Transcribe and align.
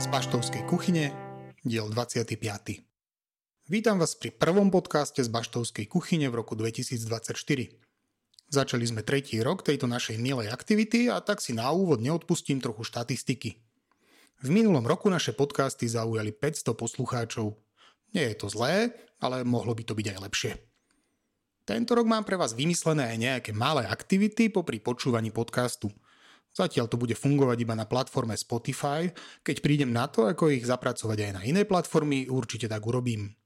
Z 0.00 0.06
Baštovskej 0.08 0.64
kuchyne, 0.64 1.12
diel 1.60 1.84
25. 1.92 2.32
Vítam 3.68 4.00
vás 4.00 4.16
pri 4.16 4.32
prvom 4.32 4.72
podcaste 4.72 5.20
z 5.20 5.28
Baštovskej 5.28 5.84
kuchyne 5.84 6.32
v 6.32 6.40
roku 6.40 6.56
2024. 6.56 7.36
Začali 8.48 8.84
sme 8.88 9.04
tretí 9.04 9.36
rok 9.44 9.68
tejto 9.68 9.84
našej 9.84 10.16
milej 10.16 10.48
aktivity 10.48 11.12
a 11.12 11.20
tak 11.20 11.44
si 11.44 11.52
na 11.52 11.68
úvod 11.76 12.00
neodpustím 12.00 12.64
trochu 12.64 12.88
štatistiky. 12.88 13.60
V 14.40 14.48
minulom 14.48 14.88
roku 14.88 15.12
naše 15.12 15.36
podcasty 15.36 15.84
zaujali 15.84 16.32
500 16.32 16.72
poslucháčov. 16.72 17.52
Nie 18.16 18.32
je 18.32 18.36
to 18.40 18.48
zlé, 18.48 18.96
ale 19.20 19.44
mohlo 19.44 19.76
by 19.76 19.84
to 19.84 19.92
byť 19.92 20.06
aj 20.08 20.18
lepšie. 20.24 20.52
Tento 21.68 21.92
rok 21.92 22.08
mám 22.08 22.24
pre 22.24 22.40
vás 22.40 22.56
vymyslené 22.56 23.12
aj 23.12 23.18
nejaké 23.20 23.50
malé 23.52 23.84
aktivity 23.84 24.48
popri 24.48 24.80
počúvaní 24.80 25.28
podcastu. 25.36 25.92
Zatiaľ 26.56 26.88
to 26.88 26.96
bude 26.96 27.12
fungovať 27.12 27.58
iba 27.60 27.76
na 27.76 27.84
platforme 27.84 28.32
Spotify, 28.32 29.12
keď 29.44 29.56
prídem 29.60 29.92
na 29.92 30.08
to, 30.08 30.24
ako 30.24 30.48
ich 30.48 30.64
zapracovať 30.64 31.28
aj 31.28 31.32
na 31.36 31.42
iné 31.44 31.68
platformy, 31.68 32.32
určite 32.32 32.64
tak 32.64 32.80
urobím. 32.88 33.36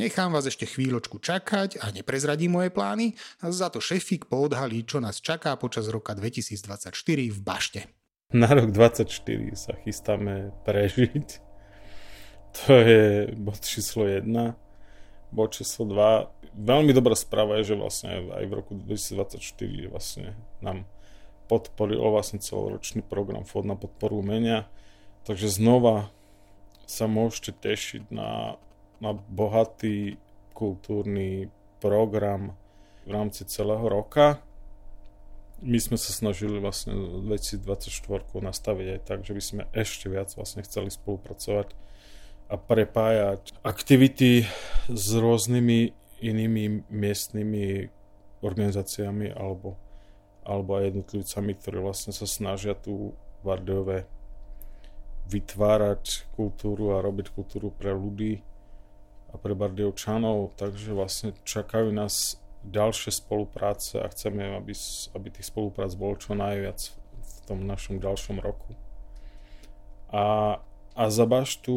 Nechám 0.00 0.32
vás 0.32 0.48
ešte 0.48 0.64
chvíľočku 0.64 1.20
čakať 1.20 1.84
a 1.84 1.92
neprezradím 1.92 2.56
moje 2.56 2.72
plány, 2.72 3.12
za 3.44 3.68
to 3.68 3.84
šefik 3.84 4.32
poodhalí, 4.32 4.88
čo 4.88 5.04
nás 5.04 5.20
čaká 5.20 5.52
počas 5.60 5.92
roka 5.92 6.16
2024 6.16 6.96
v 7.28 7.38
Bašte. 7.44 7.92
Na 8.32 8.48
rok 8.48 8.72
2024 8.72 9.52
sa 9.52 9.76
chystáme 9.84 10.56
prežiť. 10.64 11.28
To 12.52 12.76
je 12.76 13.32
bod 13.32 13.64
číslo 13.64 14.04
1 14.04 14.28
bod 15.32 15.56
číslo 15.56 15.88
2. 15.88 16.52
Veľmi 16.52 16.92
dobrá 16.92 17.16
správa 17.16 17.56
je, 17.60 17.72
že 17.72 17.80
vlastne 17.80 18.28
aj 18.28 18.44
v 18.44 18.52
roku 18.52 18.72
2024 18.76 19.88
vlastne 19.88 20.36
nám 20.60 20.84
podporilo 21.52 22.08
vlastne 22.08 22.40
celoročný 22.40 23.04
program 23.04 23.44
Fond 23.44 23.68
na 23.68 23.76
podporu 23.76 24.24
umenia. 24.24 24.64
Takže 25.28 25.52
znova 25.52 26.08
sa 26.88 27.04
môžete 27.04 27.52
tešiť 27.52 28.08
na, 28.08 28.56
na 29.04 29.12
bohatý 29.12 30.16
kultúrny 30.56 31.52
program 31.84 32.56
v 33.04 33.10
rámci 33.12 33.44
celého 33.44 33.84
roka. 33.84 34.40
My 35.60 35.76
sme 35.76 36.00
sa 36.00 36.16
snažili 36.16 36.56
vlastne 36.56 36.96
2024 37.28 37.92
nastaviť 38.32 38.86
aj 38.96 39.00
tak, 39.04 39.20
že 39.28 39.36
by 39.36 39.42
sme 39.44 39.62
ešte 39.76 40.08
viac 40.08 40.32
vlastne 40.32 40.64
chceli 40.64 40.88
spolupracovať 40.88 41.68
a 42.48 42.54
prepájať 42.56 43.60
aktivity 43.60 44.48
s 44.88 45.04
rôznymi 45.14 45.94
inými 46.22 46.86
miestnymi 46.90 47.90
organizáciami 48.42 49.34
alebo, 49.34 49.78
alebo 50.42 50.78
aj 50.78 50.92
jednotlivcami, 50.92 51.52
ktorí 51.58 51.78
vlastne 51.78 52.12
sa 52.14 52.26
snažia 52.26 52.74
tu 52.74 53.14
v 53.14 53.40
Bardejove 53.42 53.98
vytvárať 55.30 56.28
kultúru 56.34 56.98
a 56.98 57.02
robiť 57.02 57.32
kultúru 57.32 57.70
pre 57.72 57.94
ľudí 57.94 58.42
a 59.32 59.40
pre 59.40 59.56
Bardejovčanov, 59.56 60.58
takže 60.58 60.92
vlastne 60.92 61.32
čakajú 61.46 61.88
nás 61.94 62.36
ďalšie 62.62 63.10
spolupráce 63.10 63.98
a 63.98 64.06
chceme, 64.10 64.54
aby, 64.54 64.74
aby 65.16 65.26
tých 65.32 65.48
spoluprác 65.48 65.94
bolo 65.96 66.14
čo 66.20 66.36
najviac 66.36 66.92
v 67.22 67.34
tom 67.48 67.64
našom 67.64 67.98
ďalšom 67.98 68.38
roku. 68.38 68.76
A 70.12 70.58
a 70.92 71.08
za 71.08 71.24
baštu 71.24 71.72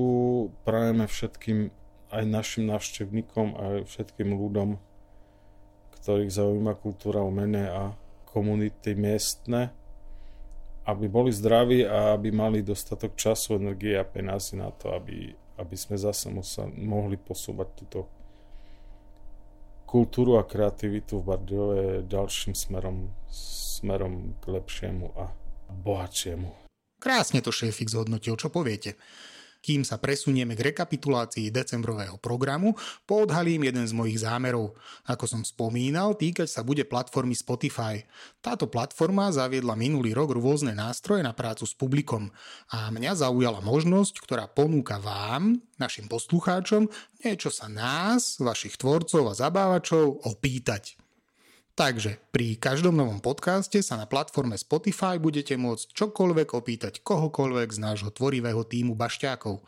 prajeme 0.67 1.07
všetkým 1.07 1.71
aj 2.11 2.23
našim 2.27 2.67
návštevníkom 2.67 3.47
a 3.55 3.63
všetkým 3.87 4.35
ľuďom, 4.35 4.75
ktorých 5.99 6.31
zaujíma 6.31 6.75
kultúra, 6.75 7.23
umenie 7.23 7.63
a 7.63 7.95
komunity 8.35 8.99
miestne, 8.99 9.71
aby 10.83 11.07
boli 11.07 11.31
zdraví 11.31 11.87
a 11.87 12.19
aby 12.19 12.35
mali 12.35 12.59
dostatok 12.59 13.15
času, 13.15 13.55
energie 13.55 13.95
a 13.95 14.03
peniazy 14.03 14.59
na 14.59 14.75
to, 14.75 14.91
aby, 14.91 15.31
aby 15.55 15.75
sme 15.79 15.95
zase 15.95 16.27
museli, 16.27 16.75
mohli 16.83 17.15
posúvať 17.15 17.67
túto 17.79 17.99
kultúru 19.87 20.35
a 20.35 20.43
kreativitu 20.43 21.23
v 21.23 21.27
Bardejove 21.31 21.83
ďalším 22.11 22.51
smerom, 22.51 23.15
smerom 23.31 24.35
k 24.43 24.43
lepšiemu 24.51 25.15
a 25.15 25.31
bohatšiemu. 25.71 26.51
Krásne 26.99 27.39
to 27.39 27.55
šéfik 27.55 27.87
zhodnotil, 27.87 28.35
čo 28.35 28.51
poviete. 28.51 28.99
Kým 29.65 29.81
sa 29.81 29.97
presunieme 29.97 30.53
k 30.53 30.69
rekapitulácii 30.69 31.49
decembrového 31.49 32.21
programu, 32.21 32.77
poodhalím 33.09 33.65
jeden 33.65 33.89
z 33.89 33.97
mojich 33.97 34.21
zámerov. 34.21 34.77
Ako 35.09 35.25
som 35.25 35.41
spomínal, 35.41 36.13
týkať 36.13 36.45
sa 36.45 36.61
bude 36.61 36.85
platformy 36.85 37.33
Spotify. 37.33 38.05
Táto 38.45 38.69
platforma 38.69 39.33
zaviedla 39.33 39.73
minulý 39.73 40.13
rok 40.13 40.37
rôzne 40.37 40.77
nástroje 40.77 41.25
na 41.25 41.33
prácu 41.33 41.65
s 41.65 41.73
publikom 41.73 42.29
a 42.69 42.93
mňa 42.93 43.25
zaujala 43.25 43.57
možnosť, 43.65 44.21
ktorá 44.21 44.45
ponúka 44.45 45.01
vám, 45.01 45.57
našim 45.81 46.05
poslucháčom, 46.05 46.85
niečo 47.25 47.49
sa 47.49 47.65
nás, 47.65 48.37
vašich 48.37 48.77
tvorcov 48.77 49.33
a 49.33 49.33
zabávačov 49.33 50.29
opýtať. 50.29 51.04
Takže 51.75 52.15
pri 52.31 52.55
každom 52.55 52.95
novom 52.95 53.19
podcaste 53.19 53.75
sa 53.83 53.99
na 53.99 54.07
platforme 54.07 54.55
Spotify 54.55 55.19
budete 55.19 55.59
môcť 55.59 55.91
čokoľvek 55.91 56.55
opýtať 56.55 57.03
kohokoľvek 57.03 57.67
z 57.75 57.79
nášho 57.83 58.15
tvorivého 58.15 58.63
týmu 58.63 58.95
bašťákov. 58.95 59.59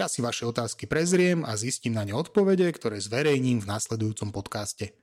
Ja 0.00 0.08
si 0.08 0.24
vaše 0.24 0.48
otázky 0.48 0.88
prezriem 0.88 1.44
a 1.44 1.52
zistím 1.60 1.92
na 1.92 2.08
ne 2.08 2.16
odpovede, 2.16 2.64
ktoré 2.72 2.96
zverejním 3.04 3.60
v 3.60 3.68
nasledujúcom 3.68 4.32
podcaste. 4.32 4.96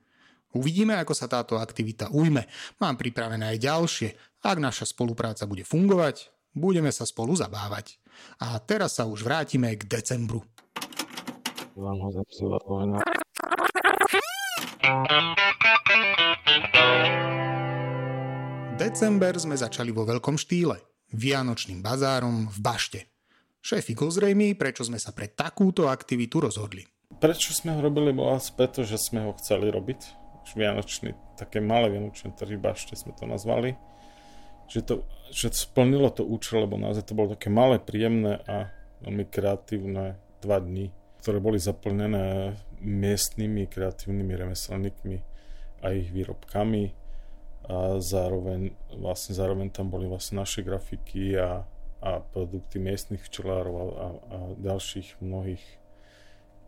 Uvidíme, 0.50 0.98
ako 0.98 1.14
sa 1.14 1.30
táto 1.30 1.54
aktivita 1.54 2.10
ujme. 2.10 2.50
Mám 2.82 2.98
pripravené 2.98 3.54
aj 3.54 3.58
ďalšie. 3.62 4.08
Ak 4.42 4.58
naša 4.58 4.90
spolupráca 4.90 5.46
bude 5.46 5.62
fungovať, 5.62 6.34
budeme 6.50 6.90
sa 6.90 7.06
spolu 7.06 7.38
zabávať. 7.38 8.02
A 8.42 8.58
teraz 8.58 8.98
sa 8.98 9.06
už 9.06 9.22
vrátime 9.22 9.70
k 9.78 9.86
decembru. 9.86 10.42
Vám 11.78 11.98
ho 12.02 12.10
December 18.94 19.34
sme 19.34 19.58
začali 19.58 19.90
vo 19.90 20.06
veľkom 20.06 20.38
štýle, 20.38 20.78
vianočným 21.18 21.82
bazárom 21.82 22.46
v 22.46 22.58
Bašte. 22.62 23.00
Šéfik 23.58 23.98
ozrejmi, 23.98 24.54
prečo 24.54 24.86
sme 24.86 25.02
sa 25.02 25.10
pre 25.10 25.26
takúto 25.26 25.90
aktivitu 25.90 26.38
rozhodli. 26.38 26.86
Prečo 27.18 27.50
sme 27.58 27.74
ho 27.74 27.82
robili, 27.82 28.14
bolo 28.14 28.38
asi 28.38 28.54
preto, 28.54 28.86
že 28.86 28.94
sme 28.94 29.26
ho 29.26 29.34
chceli 29.34 29.66
robiť. 29.74 30.00
Už 30.46 30.54
vianočný, 30.54 31.10
také 31.34 31.58
malé 31.58 31.90
vianočné 31.90 32.38
trhy 32.38 32.54
Bašte 32.54 32.94
sme 32.94 33.10
to 33.18 33.26
nazvali. 33.26 33.74
Že 34.70 34.80
to, 34.86 34.94
že 35.34 35.50
splnilo 35.50 36.14
to 36.14 36.22
účel, 36.22 36.62
lebo 36.62 36.78
naozaj 36.78 37.10
to 37.10 37.18
bolo 37.18 37.34
také 37.34 37.50
malé, 37.50 37.82
príjemné 37.82 38.46
a 38.46 38.70
veľmi 39.02 39.26
kreatívne 39.26 40.22
dva 40.38 40.62
dni, 40.62 40.94
ktoré 41.18 41.42
boli 41.42 41.58
zaplnené 41.58 42.54
miestnymi 42.78 43.66
kreatívnymi 43.66 44.32
remeselníkmi 44.38 45.16
a 45.82 45.90
ich 45.90 46.14
výrobkami 46.14 47.03
a 47.64 47.96
zároveň, 47.96 48.76
vlastne 48.92 49.32
zároveň 49.32 49.72
tam 49.72 49.88
boli 49.88 50.04
vlastne 50.04 50.44
naše 50.44 50.60
grafiky 50.60 51.32
a, 51.40 51.64
a 52.04 52.20
produkty 52.20 52.76
miestnych 52.76 53.24
včelárov 53.24 53.74
a, 53.74 53.84
a, 53.84 54.08
a 54.08 54.38
ďalších 54.60 55.24
mnohých 55.24 55.64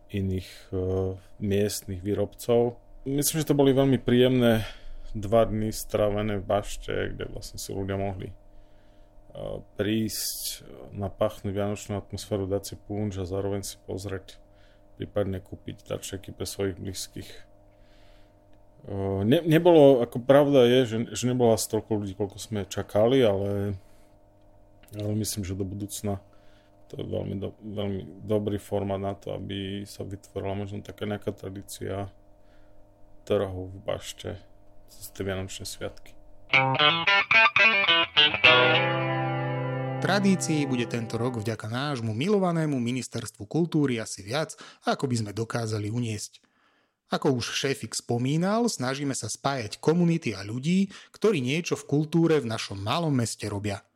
iných 0.09 0.49
uh, 0.73 1.19
miestnych 1.37 2.01
výrobcov. 2.01 2.81
Myslím, 3.05 3.37
že 3.45 3.49
to 3.53 3.59
boli 3.59 3.77
veľmi 3.77 4.01
príjemné 4.01 4.65
dva 5.13 5.45
dny 5.45 5.69
strávené 5.69 6.41
v 6.41 6.49
bašte, 6.49 7.13
kde 7.13 7.29
vlastne 7.29 7.61
si 7.61 7.77
ľudia 7.77 8.01
mohli 8.01 8.33
uh, 8.33 9.61
prísť 9.77 10.65
na 10.97 11.13
pachnú 11.13 11.53
vianočnú 11.53 12.01
atmosféru, 12.01 12.49
dať 12.49 12.73
si 12.73 12.75
punč 12.81 13.21
a 13.21 13.29
zároveň 13.29 13.69
si 13.69 13.77
pozrieť, 13.85 14.41
prípadne 14.97 15.45
kúpiť 15.45 15.85
darčeky 15.85 16.33
pre 16.33 16.49
svojich 16.49 16.81
blízkych 16.81 17.56
Ne, 19.27 19.43
nebolo, 19.43 19.99
ako 20.07 20.23
pravda 20.23 20.63
je, 20.63 20.81
že, 20.87 20.97
že 21.11 21.25
nebolo 21.27 21.51
asi 21.51 21.67
toľko 21.67 21.91
ľudí, 22.07 22.15
koľko 22.15 22.39
sme 22.39 22.71
čakali, 22.71 23.19
ale, 23.19 23.75
ale 24.95 25.13
myslím, 25.19 25.43
že 25.43 25.59
do 25.59 25.67
budúcna 25.67 26.23
to 26.87 27.03
je 27.03 27.05
veľmi, 27.07 27.35
do, 27.43 27.51
veľmi 27.67 28.23
dobrý 28.23 28.63
formát 28.63 29.03
na 29.03 29.19
to, 29.19 29.35
aby 29.35 29.83
sa 29.83 30.07
vytvorila 30.07 30.55
možno 30.55 30.87
taká 30.87 31.03
nejaká 31.03 31.35
tradícia 31.35 32.07
trhu 33.27 33.75
v 33.75 33.77
bašte 33.83 34.39
cez 34.87 35.11
tie 35.11 35.27
Vianočné 35.27 35.67
sviatky. 35.67 36.15
Tradícií 39.99 40.63
bude 40.71 40.87
tento 40.87 41.19
rok 41.19 41.43
vďaka 41.43 41.67
nášmu 41.67 42.15
milovanému 42.15 42.79
ministerstvu 42.79 43.51
kultúry 43.51 43.99
asi 43.99 44.23
viac, 44.23 44.55
ako 44.87 45.11
by 45.11 45.27
sme 45.27 45.33
dokázali 45.35 45.91
uniesť. 45.91 46.46
Ako 47.07 47.39
už 47.39 47.55
šéfik 47.55 47.95
spomínal, 47.95 48.67
snažíme 48.67 49.15
sa 49.15 49.31
spájať 49.31 49.79
komunity 49.79 50.35
a 50.35 50.43
ľudí, 50.43 50.91
ktorí 51.15 51.39
niečo 51.39 51.79
v 51.79 51.87
kultúre 51.87 52.43
v 52.43 52.51
našom 52.51 52.83
malom 52.83 53.15
meste 53.15 53.47
robia. 53.47 53.87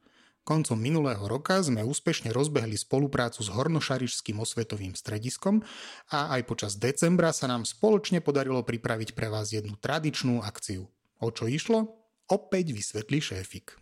Koncom 0.47 0.79
minulého 0.79 1.21
roka 1.27 1.59
sme 1.61 1.85
úspešne 1.85 2.33
rozbehli 2.33 2.75
spoluprácu 2.75 3.45
s 3.45 3.53
Hornošarišským 3.53 4.41
osvetovým 4.41 4.97
strediskom 4.97 5.63
a 6.11 6.33
aj 6.39 6.43
počas 6.49 6.73
decembra 6.79 7.31
sa 7.31 7.51
nám 7.51 7.69
spoločne 7.69 8.23
podarilo 8.25 8.63
pripraviť 8.65 9.13
pre 9.13 9.27
vás 9.27 9.53
jednu 9.53 9.77
tradičnú 9.79 10.41
akciu. 10.43 10.87
O 11.21 11.29
čo 11.35 11.51
išlo? 11.51 11.93
Opäť 12.31 12.73
vysvetlí 12.73 13.19
šéfik. 13.19 13.75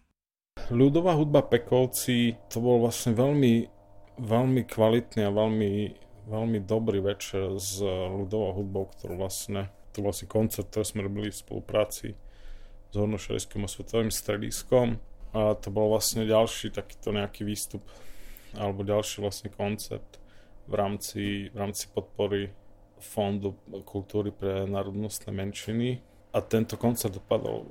ľudová 0.73 1.15
hudba 1.15 1.45
Pekovci, 1.45 2.37
to 2.49 2.65
bol 2.65 2.81
vlastne 2.81 3.15
veľmi, 3.15 3.69
veľmi 4.19 4.63
kvalitný 4.67 5.25
a 5.25 5.33
veľmi, 5.33 5.73
veľmi 6.29 6.61
dobrý 6.63 7.01
večer 7.01 7.57
s 7.57 7.81
ľudovou 7.83 8.61
hudbou, 8.61 8.85
ktorú 8.93 9.17
vlastne, 9.17 9.73
to 9.97 10.05
vlastne 10.05 10.29
koncert, 10.29 10.69
ktorý 10.69 10.85
sme 10.85 11.01
robili 11.09 11.29
v 11.33 11.41
spolupráci 11.41 12.15
s 12.89 12.95
Hornošerským 12.95 13.65
osvetovým 13.65 14.13
strediskom. 14.13 15.01
A 15.33 15.57
to 15.57 15.69
bol 15.69 15.93
vlastne 15.93 16.25
ďalší 16.25 16.73
takýto 16.73 17.13
nejaký 17.13 17.45
výstup 17.45 17.85
alebo 18.57 18.81
ďalší 18.81 19.21
vlastne 19.21 19.53
koncept 19.53 20.17
v 20.69 20.75
rámci, 20.77 21.53
v 21.53 21.57
rámci 21.57 21.85
podpory 21.93 22.53
Fondu 22.99 23.55
kultúry 23.87 24.35
pre 24.35 24.67
národnostné 24.67 25.31
menšiny. 25.31 26.01
A 26.35 26.43
tento 26.45 26.75
koncert 26.75 27.15
dopadol, 27.15 27.65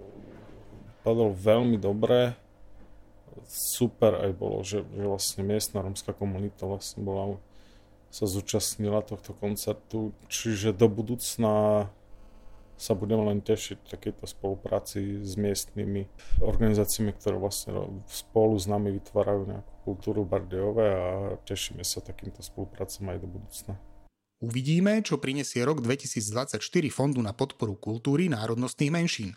dopadol 1.02 1.36
veľmi 1.36 1.78
dobre. 1.78 2.34
Super 3.46 4.24
aj 4.24 4.32
bolo, 4.34 4.66
že, 4.66 4.82
že 4.82 5.04
vlastne 5.06 5.46
miestna 5.46 5.86
romská 5.86 6.16
komunita 6.16 6.66
vlastne 6.66 7.06
bola 7.06 7.38
sa 8.08 8.26
zúčastnila 8.26 9.04
tohto 9.04 9.36
koncertu, 9.36 10.16
čiže 10.32 10.72
do 10.72 10.88
budúcna 10.88 11.88
sa 12.78 12.94
budeme 12.94 13.26
len 13.26 13.42
tešiť 13.42 13.90
takejto 13.90 14.30
spolupráci 14.30 15.26
s 15.26 15.34
miestnymi 15.34 16.06
organizáciami, 16.46 17.10
ktoré 17.18 17.36
vlastne 17.42 17.74
spolu 18.06 18.54
s 18.54 18.70
nami 18.70 18.94
vytvárajú 19.02 19.50
nejakú 19.50 19.74
kultúru 19.82 20.22
Bardejové 20.22 20.88
a 20.94 21.06
tešíme 21.42 21.82
sa 21.82 22.06
takýmto 22.06 22.46
spoluprácom 22.46 23.10
aj 23.10 23.18
do 23.18 23.28
budúcna. 23.28 23.74
Uvidíme, 24.38 25.02
čo 25.02 25.18
prinesie 25.18 25.66
rok 25.66 25.82
2024 25.82 26.62
Fondu 26.94 27.26
na 27.26 27.34
podporu 27.34 27.74
kultúry 27.74 28.30
národnostných 28.30 28.94
menšín. 28.94 29.34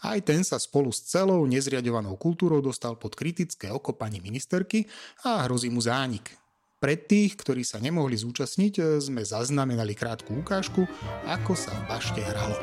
Aj 0.00 0.16
ten 0.24 0.40
sa 0.40 0.56
spolu 0.56 0.88
s 0.88 1.04
celou 1.04 1.44
nezriadovanou 1.44 2.16
kultúrou 2.16 2.64
dostal 2.64 2.96
pod 2.96 3.12
kritické 3.12 3.68
oko 3.68 3.92
pani 3.92 4.24
ministerky 4.24 4.88
a 5.28 5.44
hrozí 5.44 5.68
mu 5.68 5.84
zánik. 5.84 6.32
Pre 6.78 6.94
tých, 6.94 7.34
ktorí 7.34 7.66
sa 7.66 7.82
nemohli 7.82 8.14
zúčastniť, 8.14 9.02
sme 9.02 9.26
zaznamenali 9.26 9.98
krátku 9.98 10.30
ukážku, 10.46 10.86
ako 11.26 11.58
sa 11.58 11.74
v 11.74 11.82
bašte 11.90 12.22
hralo. 12.22 12.54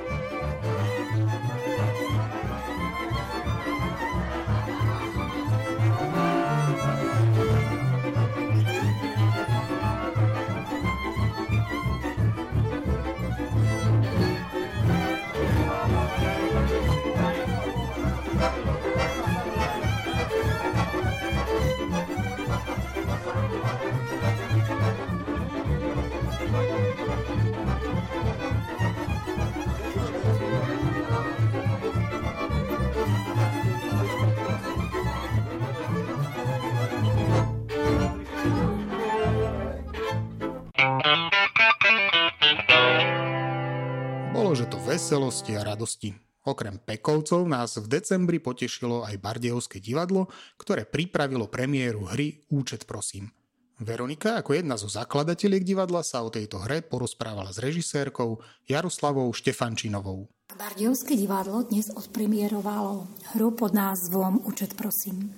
Že 44.55 44.71
to 44.71 44.79
veselosti 44.87 45.59
a 45.59 45.67
radosti. 45.67 46.15
Okrem 46.47 46.79
Pekovcov 46.79 47.43
nás 47.43 47.75
v 47.75 47.91
decembri 47.91 48.39
potešilo 48.39 49.03
aj 49.03 49.19
Bardejovské 49.19 49.83
divadlo, 49.83 50.31
ktoré 50.55 50.87
pripravilo 50.87 51.51
premiéru 51.51 52.07
hry 52.07 52.39
Účet 52.47 52.87
prosím. 52.87 53.35
Veronika 53.83 54.39
ako 54.39 54.55
jedna 54.55 54.79
zo 54.79 54.87
zakladateliek 54.87 55.59
divadla 55.59 55.99
sa 56.07 56.23
o 56.23 56.31
tejto 56.31 56.63
hre 56.63 56.79
porozprávala 56.79 57.51
s 57.51 57.59
režisérkou 57.59 58.39
Jaroslavou 58.63 59.27
Štefančinovou. 59.35 60.31
Bardejovské 60.55 61.19
divadlo 61.19 61.67
dnes 61.67 61.91
odpremierovalo 61.91 63.11
hru 63.35 63.51
pod 63.51 63.75
názvom 63.75 64.39
Účet 64.47 64.71
prosím. 64.79 65.35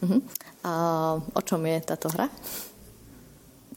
Uh-huh. 0.00 0.24
A 0.64 0.72
o 1.20 1.40
čom 1.44 1.60
je 1.68 1.76
táto 1.84 2.08
hra? 2.08 2.32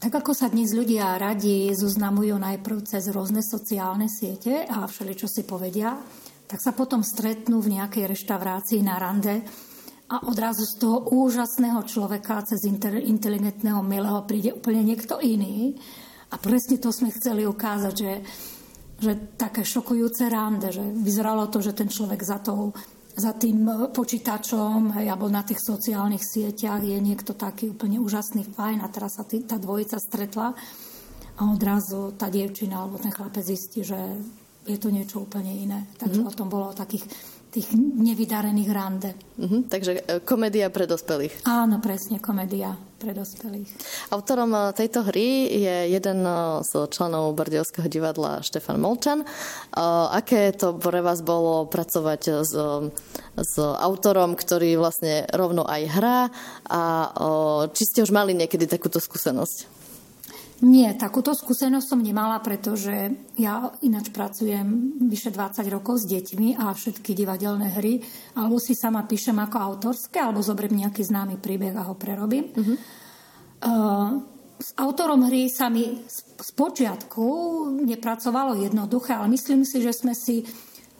Tak 0.02 0.18
ako 0.18 0.34
sa 0.34 0.50
dnes 0.50 0.74
ľudia 0.74 1.14
radi 1.14 1.70
zoznamujú 1.70 2.34
najprv 2.34 2.82
cez 2.82 3.06
rôzne 3.14 3.38
sociálne 3.38 4.10
siete 4.10 4.66
a 4.66 4.82
všeli, 4.90 5.14
čo 5.14 5.30
si 5.30 5.46
povedia, 5.46 5.94
tak 6.50 6.58
sa 6.58 6.74
potom 6.74 7.06
stretnú 7.06 7.62
v 7.62 7.78
nejakej 7.78 8.10
reštaurácii 8.10 8.82
na 8.82 8.98
rande 8.98 9.46
a 10.10 10.26
odrazu 10.26 10.66
z 10.66 10.74
toho 10.82 11.06
úžasného 11.06 11.86
človeka 11.86 12.42
cez 12.42 12.66
inteligentného 12.66 13.78
milého 13.86 14.26
príde 14.26 14.50
úplne 14.50 14.82
niekto 14.82 15.22
iný. 15.22 15.78
A 16.28 16.36
presne 16.42 16.82
to 16.82 16.90
sme 16.90 17.14
chceli 17.14 17.46
ukázať, 17.46 17.94
že, 17.94 18.12
že 18.98 19.38
také 19.38 19.62
šokujúce 19.62 20.26
rande, 20.26 20.74
že 20.74 20.82
vyzeralo 20.82 21.46
to, 21.46 21.62
že 21.62 21.78
ten 21.78 21.86
človek 21.86 22.26
za 22.26 22.42
tou 22.42 22.74
za 23.12 23.36
tým 23.36 23.68
počítačom 23.92 24.96
hej, 24.96 25.06
alebo 25.12 25.28
na 25.28 25.44
tých 25.44 25.60
sociálnych 25.60 26.24
sieťach 26.24 26.80
je 26.80 26.96
niekto 26.96 27.36
taký 27.36 27.72
úplne 27.72 28.00
úžasný, 28.00 28.48
fajn 28.48 28.80
a 28.80 28.88
teraz 28.88 29.20
sa 29.20 29.24
tý, 29.28 29.44
tá 29.44 29.60
dvojica 29.60 30.00
stretla 30.00 30.56
a 31.36 31.42
odrazu 31.48 32.16
tá 32.16 32.32
dievčina 32.32 32.80
alebo 32.80 32.96
ten 32.96 33.12
chlapec 33.12 33.44
zistí, 33.44 33.84
že 33.84 33.98
je 34.64 34.78
to 34.78 34.88
niečo 34.88 35.26
úplne 35.26 35.50
iné. 35.50 35.90
Takže 35.98 36.22
mm-hmm. 36.22 36.32
o 36.32 36.38
tom 36.38 36.48
bolo 36.48 36.72
takých 36.72 37.04
tých 37.52 37.76
nevydarených 37.76 38.70
rande. 38.72 39.12
Mm-hmm, 39.36 39.62
takže 39.68 39.90
e, 39.92 40.00
komédia 40.24 40.72
pre 40.72 40.88
dospelých. 40.88 41.44
Áno, 41.44 41.84
presne, 41.84 42.16
komédia 42.16 42.72
pre 42.96 43.12
dospelých. 43.12 43.68
Autorom 44.08 44.56
e, 44.56 44.72
tejto 44.72 45.04
hry 45.04 45.52
je 45.52 45.76
jeden 45.92 46.24
e, 46.24 46.64
z 46.64 46.88
členov 46.88 47.36
Bardejovského 47.36 47.84
divadla 47.92 48.40
Štefan 48.40 48.80
Molčan. 48.80 49.28
Aké 50.16 50.56
to 50.56 50.80
pre 50.80 51.04
vás 51.04 51.20
bolo 51.20 51.68
pracovať 51.68 52.22
s, 52.40 52.52
s 53.36 53.54
autorom, 53.60 54.32
ktorý 54.32 54.80
vlastne 54.80 55.28
rovno 55.28 55.68
aj 55.68 55.82
hrá 55.92 56.18
a 56.72 56.82
či 57.76 57.84
ste 57.84 58.00
už 58.00 58.16
mali 58.16 58.32
niekedy 58.32 58.64
takúto 58.64 58.96
skúsenosť? 58.96 59.81
Nie, 60.62 60.94
takúto 60.94 61.34
skúsenosť 61.34 61.86
som 61.90 61.98
nemala, 61.98 62.38
pretože 62.38 63.10
ja 63.34 63.74
ináč 63.82 64.14
pracujem 64.14 64.94
vyše 65.10 65.34
20 65.34 65.58
rokov 65.66 66.06
s 66.06 66.06
deťmi 66.06 66.54
a 66.54 66.70
všetky 66.70 67.18
divadelné 67.18 67.74
hry 67.74 67.98
alebo 68.38 68.62
si 68.62 68.78
sama 68.78 69.02
píšem 69.02 69.34
ako 69.42 69.58
autorské, 69.58 70.22
alebo 70.22 70.38
zoberiem 70.38 70.86
nejaký 70.86 71.02
známy 71.02 71.42
príbeh 71.42 71.74
a 71.74 71.90
ho 71.90 71.98
prerobím. 71.98 72.54
Uh-huh. 72.54 72.76
Uh, 73.58 74.10
s 74.62 74.70
autorom 74.78 75.26
hry 75.26 75.50
sa 75.50 75.66
mi 75.66 76.06
z 76.06 76.50
počiatku 76.54 77.26
nepracovalo 77.82 78.54
jednoduché, 78.54 79.18
ale 79.18 79.34
myslím 79.34 79.66
si, 79.66 79.82
že 79.82 79.90
sme 79.90 80.14
si 80.14 80.46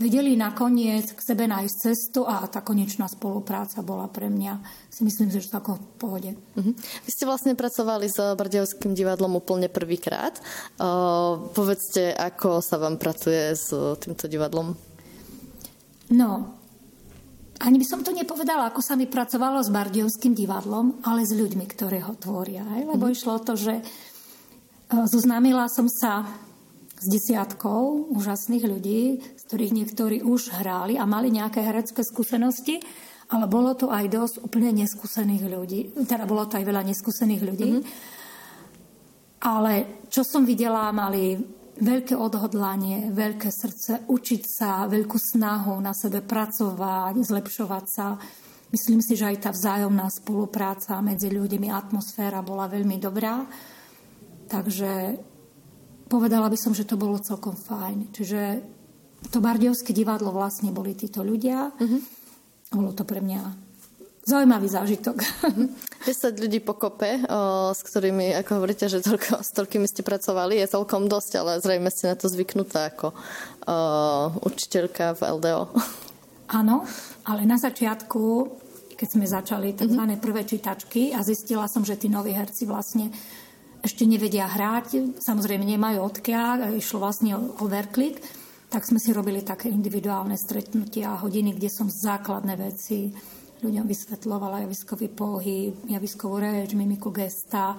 vedeli 0.03 0.35
nakoniec 0.35 1.15
k 1.15 1.21
sebe 1.23 1.47
nájsť 1.47 1.77
cestu 1.79 2.27
a 2.27 2.43
tá 2.51 2.61
konečná 2.61 3.07
spolupráca 3.07 3.81
bola 3.87 4.11
pre 4.11 4.27
mňa, 4.27 4.59
si 4.91 5.07
myslím, 5.07 5.31
že 5.31 5.47
to 5.47 5.63
ako 5.63 5.79
v 5.79 5.85
pohode. 5.97 6.31
Uh-huh. 6.35 6.75
Vy 6.77 7.11
ste 7.15 7.25
vlastne 7.25 7.55
pracovali 7.55 8.11
s 8.11 8.19
Bardejovským 8.19 8.93
divadlom 8.93 9.39
úplne 9.39 9.71
prvýkrát. 9.71 10.35
Uh, 10.83 11.47
povedzte, 11.55 12.11
ako 12.11 12.59
sa 12.59 12.83
vám 12.83 12.99
pracuje 12.99 13.55
s 13.55 13.71
týmto 14.03 14.27
divadlom? 14.27 14.75
No, 16.13 16.59
ani 17.63 17.79
by 17.79 17.87
som 17.87 18.03
to 18.03 18.11
nepovedala, 18.11 18.75
ako 18.75 18.83
sa 18.83 18.99
mi 18.99 19.07
pracovalo 19.07 19.63
s 19.63 19.71
Bardejovským 19.71 20.35
divadlom, 20.35 21.01
ale 21.07 21.23
s 21.23 21.31
ľuďmi, 21.31 21.65
ktorí 21.71 22.03
ho 22.03 22.19
tvoria. 22.19 22.67
Lebo 22.67 23.07
uh-huh. 23.07 23.15
išlo 23.15 23.39
o 23.39 23.45
to, 23.47 23.55
že 23.55 23.81
zoznámila 24.93 25.73
som 25.73 25.89
sa 25.89 26.29
s 27.03 27.07
desiatkou 27.11 28.15
úžasných 28.15 28.65
ľudí, 28.71 29.03
z 29.35 29.43
ktorých 29.51 29.73
niektorí 29.75 30.23
už 30.23 30.55
hráli 30.55 30.95
a 30.95 31.03
mali 31.03 31.35
nejaké 31.35 31.59
herecké 31.59 32.07
skúsenosti, 32.07 32.79
ale 33.35 33.51
bolo 33.51 33.75
to 33.75 33.91
aj 33.91 34.07
dosť 34.07 34.35
úplne 34.47 34.71
neskúsených 34.71 35.43
ľudí. 35.51 35.81
Teda 36.07 36.29
bolo 36.29 36.47
to 36.47 36.61
aj 36.61 36.65
veľa 36.69 36.87
neskúsených 36.87 37.43
ľudí. 37.43 37.71
Mm-hmm. 37.75 38.21
Ale 39.43 40.07
čo 40.07 40.23
som 40.23 40.47
videla, 40.47 40.95
mali 40.95 41.35
veľké 41.83 42.15
odhodlanie, 42.15 43.11
veľké 43.11 43.51
srdce, 43.51 44.07
učiť 44.07 44.43
sa, 44.47 44.87
veľkú 44.87 45.19
snahu 45.19 45.75
na 45.83 45.91
sebe 45.97 46.23
pracovať, 46.23 47.19
zlepšovať 47.19 47.85
sa. 47.91 48.15
Myslím 48.71 49.03
si, 49.03 49.19
že 49.19 49.27
aj 49.33 49.49
tá 49.49 49.51
vzájomná 49.51 50.07
spolupráca 50.13 51.03
medzi 51.03 51.33
ľuďmi, 51.33 51.73
atmosféra 51.73 52.45
bola 52.45 52.71
veľmi 52.71 53.01
dobrá. 53.03 53.43
Takže 54.47 55.17
povedala 56.13 56.53
by 56.53 56.59
som, 56.61 56.77
že 56.77 56.85
to 56.85 57.01
bolo 57.01 57.17
celkom 57.17 57.57
fajn. 57.57 58.13
Čiže 58.13 58.41
to 59.33 59.41
Bardejovské 59.41 59.97
divadlo 59.97 60.29
vlastne 60.29 60.69
boli 60.69 60.93
títo 60.93 61.25
ľudia. 61.25 61.73
Uh-huh. 61.73 62.01
Bolo 62.69 62.93
to 62.93 63.09
pre 63.09 63.25
mňa 63.25 63.41
zaujímavý 64.29 64.69
zážitok. 64.69 65.17
Uh-huh. 65.17 65.65
Mhm. 65.65 65.91
10 66.03 66.43
ľudí 66.43 66.59
pokope, 66.59 67.23
s 67.71 67.81
ktorými, 67.87 68.35
ako 68.43 68.59
hovoríte, 68.59 68.91
že 68.91 68.99
toľko, 69.07 69.39
s 69.39 69.55
toľkými 69.55 69.87
ste 69.87 70.03
pracovali, 70.03 70.59
je 70.59 70.67
celkom 70.67 71.07
dosť, 71.07 71.33
ale 71.39 71.63
zrejme 71.63 71.89
ste 71.95 72.11
na 72.11 72.17
to 72.19 72.27
zvyknutá 72.27 72.91
ako 72.91 73.15
o, 73.15 73.15
učiteľka 74.43 75.15
v 75.15 75.21
LDO. 75.39 75.63
Áno, 76.59 76.83
ale 77.23 77.47
na 77.47 77.55
začiatku 77.55 78.51
keď 79.03 79.19
sme 79.19 79.27
začali 79.27 79.75
tzv. 79.75 79.99
Mm-hmm. 79.99 80.23
prvé 80.23 80.47
čítačky 80.47 81.11
a 81.11 81.27
zistila 81.27 81.67
som, 81.67 81.83
že 81.83 81.99
tí 81.99 82.07
noví 82.07 82.31
herci 82.39 82.71
vlastne 82.71 83.11
ešte 83.83 84.07
nevedia 84.07 84.47
hrať, 84.47 85.19
samozrejme 85.19 85.67
nemajú 85.67 86.07
odkiaľ, 86.07 86.79
išlo 86.79 87.03
vlastne 87.03 87.35
o 87.35 87.67
verklik, 87.67 88.23
tak 88.71 88.87
sme 88.89 88.97
si 88.97 89.13
robili 89.13 89.45
také 89.45 89.69
individuálne 89.69 90.39
stretnutia, 90.39 91.21
hodiny, 91.21 91.53
kde 91.59 91.69
som 91.69 91.91
základné 91.91 92.57
veci 92.57 93.13
ľuďom 93.63 93.85
vysvetlovala, 93.87 94.65
javiskový 94.65 95.13
pohyb, 95.13 95.75
javiskovú 95.87 96.41
reč, 96.41 96.73
mimiku 96.75 97.13
gesta. 97.15 97.77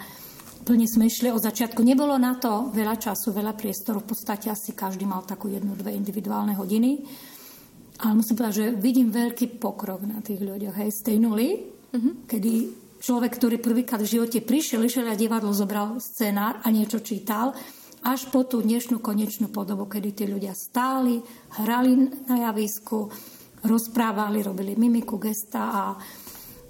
Plne 0.63 0.87
sme 0.87 1.11
išli 1.11 1.27
od 1.27 1.43
začiatku. 1.43 1.83
Nebolo 1.83 2.15
na 2.15 2.39
to 2.39 2.71
veľa 2.71 2.95
času, 2.95 3.35
veľa 3.35 3.51
priestoru. 3.51 3.99
V 3.99 4.15
podstate 4.15 4.47
asi 4.47 4.71
každý 4.71 5.03
mal 5.03 5.27
takú 5.27 5.51
jednu, 5.51 5.75
dve 5.75 5.91
individuálne 5.91 6.55
hodiny. 6.55 7.03
Ale 7.99 8.15
musím 8.15 8.39
povedať, 8.39 8.55
že 8.55 8.67
vidím 8.79 9.11
veľký 9.11 9.59
pokrok 9.59 10.07
na 10.07 10.23
tých 10.23 10.39
ľuďoch. 10.39 10.75
Hej, 10.77 10.89
z 10.93 11.01
tej 11.03 11.17
nuly, 11.19 11.67
mm-hmm. 11.91 12.13
kedy 12.31 12.82
človek, 13.03 13.35
ktorý 13.35 13.59
prvýkrát 13.59 13.99
v 13.99 14.07
živote 14.07 14.39
prišiel, 14.39 14.87
išiel 14.87 15.11
a 15.11 15.19
divadlo, 15.19 15.51
zobral 15.51 15.99
scenár 15.99 16.63
a 16.63 16.71
niečo 16.71 17.03
čítal, 17.03 17.51
až 18.03 18.31
po 18.31 18.47
tú 18.47 18.63
dnešnú 18.63 19.03
konečnú 19.03 19.51
podobu, 19.51 19.87
kedy 19.91 20.09
tí 20.15 20.23
ľudia 20.27 20.55
stáli, 20.55 21.19
hrali 21.59 22.07
na 22.31 22.47
javisku, 22.47 23.11
rozprávali, 23.63 24.43
robili 24.43 24.75
mimiku, 24.79 25.19
gesta 25.19 25.61
a 25.71 25.83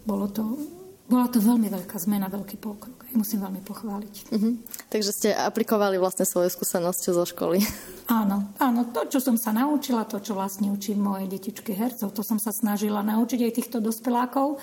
bolo 0.06 0.30
to, 0.30 0.44
bola 1.10 1.30
to 1.30 1.38
veľmi 1.42 1.70
veľká 1.70 1.98
zmena, 2.02 2.30
veľký 2.30 2.58
pokrok. 2.58 3.06
Musím 3.14 3.46
veľmi 3.46 3.62
pochváliť. 3.62 4.16
Uh-huh. 4.34 4.58
Takže 4.90 5.12
ste 5.14 5.30
aplikovali 5.38 6.02
vlastne 6.02 6.26
svoje 6.26 6.50
skúsenosti 6.50 7.14
zo 7.14 7.26
školy. 7.30 7.62
Áno, 8.04 8.52
áno, 8.60 8.92
to, 8.92 9.08
čo 9.08 9.24
som 9.24 9.40
sa 9.40 9.56
naučila, 9.56 10.04
to, 10.04 10.20
čo 10.20 10.36
vlastne 10.36 10.68
učím 10.68 11.00
moje 11.00 11.24
detičky 11.24 11.72
hercov, 11.72 12.12
to 12.12 12.20
som 12.20 12.36
sa 12.36 12.52
snažila 12.52 13.00
naučiť 13.00 13.48
aj 13.48 13.56
týchto 13.56 13.80
dospelákov. 13.80 14.60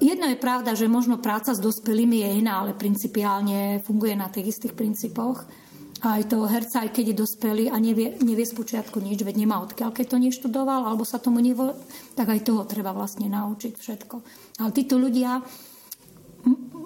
Jedno 0.00 0.32
je 0.32 0.40
pravda, 0.40 0.72
že 0.72 0.88
možno 0.88 1.20
práca 1.20 1.52
s 1.52 1.60
dospelými 1.60 2.24
je 2.24 2.30
iná, 2.40 2.64
ale 2.64 2.72
principiálne 2.72 3.84
funguje 3.84 4.16
na 4.16 4.32
tých 4.32 4.56
istých 4.56 4.72
princípoch. 4.72 5.44
A 6.04 6.20
aj 6.20 6.28
toho 6.28 6.44
herca, 6.44 6.84
aj 6.84 6.92
keď 6.92 7.04
je 7.12 7.20
dospelý 7.24 7.64
a 7.72 7.80
nevie, 7.80 8.20
nevie 8.20 8.44
z 8.44 8.52
počiatku 8.52 9.00
nič, 9.00 9.24
veď 9.24 9.40
nemá 9.40 9.64
odkiaľ, 9.64 9.88
keď 9.88 10.06
to 10.12 10.18
neštudoval, 10.20 10.84
alebo 10.84 11.00
sa 11.00 11.16
tomu 11.16 11.40
nevo, 11.40 11.72
tak 12.12 12.28
aj 12.28 12.44
toho 12.44 12.68
treba 12.68 12.92
vlastne 12.92 13.24
naučiť 13.32 13.72
všetko. 13.72 14.16
Ale 14.60 14.70
títo 14.76 15.00
ľudia, 15.00 15.40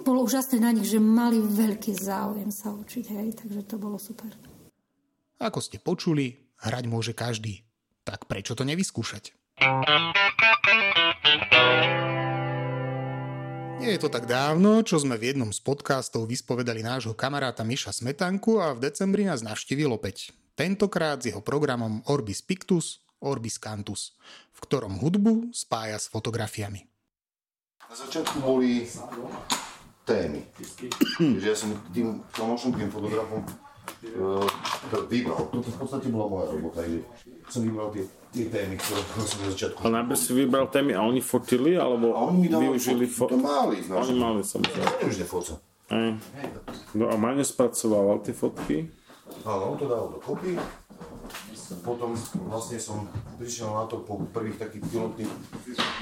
bolo 0.07 0.23
úžasné 0.23 0.63
na 0.63 0.71
nich, 0.71 0.87
že 0.87 1.03
mali 1.03 1.43
veľký 1.43 1.91
záujem 1.99 2.47
sa 2.47 2.71
učiť, 2.71 3.05
hej, 3.11 3.27
takže 3.43 3.61
to 3.67 3.75
bolo 3.75 3.99
super. 3.99 4.31
Ako 5.39 5.59
ste 5.59 5.83
počuli, 5.83 6.35
hrať 6.63 6.83
môže 6.87 7.11
každý. 7.11 7.63
Tak 8.07 8.27
prečo 8.27 8.55
to 8.55 8.63
nevyskúšať? 8.63 9.35
Nie 13.79 13.95
je 13.95 14.03
to 14.03 14.11
tak 14.11 14.27
dávno, 14.27 14.83
čo 14.83 14.99
sme 14.99 15.15
v 15.15 15.31
jednom 15.31 15.55
z 15.55 15.63
podcastov 15.63 16.27
vyspovedali 16.27 16.83
nášho 16.83 17.15
kamaráta 17.15 17.63
Miša 17.63 17.95
Smetanku 17.95 18.59
a 18.59 18.75
v 18.75 18.91
decembri 18.91 19.23
nás 19.23 19.39
navštívil 19.39 19.87
opäť. 19.95 20.35
Tentokrát 20.59 21.23
s 21.23 21.31
jeho 21.31 21.39
programom 21.39 22.03
Orbis 22.11 22.43
Pictus, 22.43 22.99
Orbis 23.23 23.55
Cantus, 23.55 24.19
v 24.51 24.59
ktorom 24.67 24.99
hudbu 24.99 25.55
spája 25.55 25.95
s 25.95 26.11
fotografiami. 26.11 26.83
Na 27.87 27.95
začiatku 27.95 28.43
boli 28.43 28.83
témy. 30.03 30.43
že 31.39 31.47
ja 31.47 31.55
som 31.55 31.71
tým 31.95 32.19
tým 32.35 32.89
fotografom 32.91 33.47
uh, 34.19 34.45
vybral. 35.07 35.49
Toto 35.53 35.69
v 35.69 35.77
podstate 35.77 36.07
bola 36.09 36.25
moja 36.29 36.45
robota, 36.53 36.85
že 36.85 37.01
som 37.49 37.65
vybral 37.65 37.89
tie 37.93 38.05
tie 38.29 38.45
témy, 38.45 38.77
ktoré 38.77 39.01
som 39.25 39.41
na 39.41 39.49
začiatku. 39.49 39.79
A 39.81 39.87
najprv 39.89 40.17
si 40.21 40.31
vybral 40.37 40.69
témy 40.69 40.93
a 40.93 41.01
oni 41.01 41.17
fotili, 41.17 41.73
alebo 41.73 42.13
a 42.13 42.29
oni 42.29 42.45
mi 42.45 42.49
využili 42.53 43.09
fot... 43.09 43.33
To 43.33 43.41
mali, 43.41 43.81
znaš. 43.81 44.05
Oni 44.05 44.13
mali, 44.21 44.41
samozrejme. 44.45 44.85
Ja 44.85 45.05
už 45.09 45.17
nefoca. 45.17 45.53
No 46.93 47.05
a 47.09 47.15
Maňo 47.17 47.41
spracovával 47.41 48.21
tie 48.21 48.37
fotky? 48.37 48.93
Áno, 49.41 49.73
on 49.73 49.75
to 49.81 49.89
dal 49.89 50.13
do 50.13 50.21
kopy. 50.21 50.53
Potom 51.81 52.13
vlastne 52.49 52.77
som 52.81 53.09
prišiel 53.37 53.69
na 53.69 53.85
to 53.89 54.01
po 54.01 54.21
prvých 54.29 54.57
takých 54.57 54.85
pilotných 54.89 55.31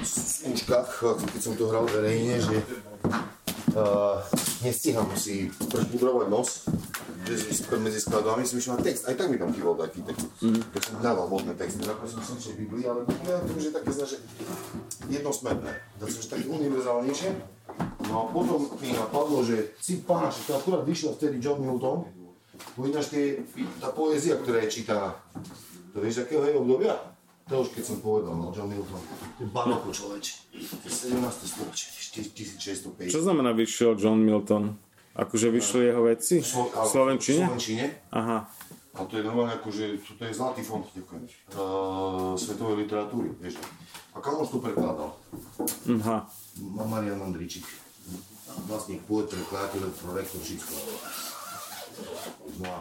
skúškach, 0.03 1.03
keď 1.31 1.41
som 1.43 1.55
to 1.59 1.67
hral 1.67 1.87
verejne, 1.87 2.39
že 2.39 2.59
uh, 3.75 4.19
nestíham 4.63 5.07
si 5.15 5.51
prešpudrovať 5.67 6.27
nos, 6.31 6.67
medzi 7.79 7.99
skladbami 7.99 8.43
som 8.47 8.57
išiel 8.59 8.73
na 8.79 8.83
text, 8.83 9.03
aj 9.07 9.15
tak 9.19 9.27
mi 9.27 9.37
tam 9.39 9.51
chýbal 9.51 9.75
taký 9.75 9.99
text, 10.03 10.27
mm. 10.39 10.61
keď 10.71 10.81
som 10.81 10.95
dával 11.03 11.25
vodné 11.27 11.53
texty, 11.59 11.83
ako 11.83 12.03
som 12.07 12.21
som 12.23 12.53
Biblii, 12.55 12.87
ale 12.87 13.03
ja 13.27 13.43
to 13.43 13.51
už 13.55 13.63
je 13.69 13.73
také 13.75 13.89
zna, 13.91 14.05
že 14.07 14.17
jednosmerné, 15.11 15.71
dal 15.99 16.07
som, 16.07 16.19
že 16.23 16.29
také 16.31 16.45
univerzálnejšie. 16.47 17.29
No 18.07 18.13
a 18.15 18.23
potom 18.31 18.71
mi 18.79 18.89
napadlo, 18.95 19.43
že 19.43 19.75
si 19.77 20.01
pána, 20.01 20.31
že 20.31 20.47
to 20.47 20.55
akurát 20.57 20.87
vyšiel 20.87 21.13
vtedy 21.19 21.37
John 21.43 21.59
Milton, 21.59 22.07
bo 22.73 22.81
ináč 22.87 23.13
tie, 23.13 23.43
tá 23.77 23.93
poézia, 23.93 24.39
ktorá 24.39 24.65
je 24.65 24.81
čítaná, 24.81 25.13
to 25.93 26.01
vieš, 26.01 26.25
akého 26.25 26.45
je 26.45 26.57
obdobia? 26.57 26.93
To 27.47 27.63
už 27.63 27.71
keď 27.71 27.83
som 27.87 27.97
povedal, 28.03 28.35
no, 28.35 28.51
John 28.51 28.67
Milton. 28.67 28.99
Baroko 29.55 29.87
človeč. 29.87 30.51
To 30.51 30.85
je 30.85 31.15
17. 31.15 31.23
storočie, 31.47 31.87
1650. 31.95 33.07
Čo 33.07 33.23
znamená 33.23 33.55
vyšiel 33.55 33.95
John 33.95 34.19
Milton? 34.19 34.75
Akože 35.17 35.49
vyšli 35.49 35.89
jeho 35.89 36.05
veci? 36.05 36.45
Slo- 36.45 36.69
v 36.69 36.85
Slovenčine? 36.85 37.43
V 37.43 37.57
Slovenčine. 37.57 37.85
Aha. 38.13 38.45
A 38.97 39.05
to 39.05 39.17
je 39.17 39.23
normálne 39.25 39.53
akože, 39.61 40.01
to 40.17 40.25
je 40.25 40.33
zlatý 40.33 40.65
fond, 40.65 40.81
ďakujem, 40.81 41.21
uh, 41.53 42.33
svetovej 42.33 42.81
literatúry, 42.81 43.29
vieš. 43.37 43.61
A 44.13 44.17
kamoš 44.17 44.49
to 44.49 44.57
prekladal. 44.57 45.13
Aha. 46.01 46.25
Marian 46.81 47.21
Andričík. 47.21 47.61
Vlastne 48.65 48.97
poet, 49.05 49.29
prekladateľ, 49.29 49.93
prorektor, 50.01 50.41
všetko. 50.41 50.73
No 52.57 52.65
a 52.65 52.79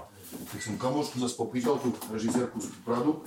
tak 0.49 0.61
som 0.65 0.81
kamošku 0.81 1.21
zase 1.21 1.37
popýtal, 1.37 1.77
tú 1.85 1.93
režisérku 2.09 2.65
z 2.65 2.73
Pradu, 2.81 3.21